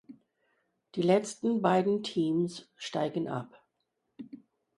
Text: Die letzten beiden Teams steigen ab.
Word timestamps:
Die 0.95 1.03
letzten 1.03 1.61
beiden 1.61 2.01
Teams 2.01 2.67
steigen 2.75 3.27
ab. 3.27 3.63